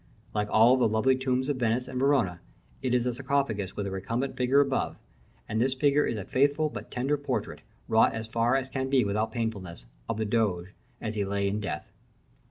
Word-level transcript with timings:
Like 0.33 0.49
all 0.49 0.77
the 0.77 0.87
lovely 0.87 1.15
tombs 1.15 1.47
of 1.47 1.57
Venice 1.57 1.87
and 1.87 1.99
Verona, 1.99 2.39
it 2.81 2.95
is 2.95 3.05
a 3.05 3.13
sarcophagus 3.13 3.75
with 3.75 3.85
a 3.85 3.91
recumbent 3.91 4.35
figure 4.35 4.59
above, 4.59 4.97
and 5.47 5.61
this 5.61 5.75
figure 5.75 6.07
is 6.07 6.17
a 6.17 6.25
faithful 6.25 6.69
but 6.71 6.89
tender 6.89 7.17
portrait, 7.19 7.61
wrought 7.87 8.15
as 8.15 8.27
far 8.27 8.55
as 8.55 8.67
it 8.67 8.71
can 8.73 8.89
be 8.89 9.05
without 9.05 9.31
painfulness, 9.31 9.85
of 10.09 10.17
the 10.17 10.25
doge 10.25 10.73
as 10.99 11.13
he 11.13 11.23
lay 11.23 11.47
in 11.47 11.59
death. 11.59 11.91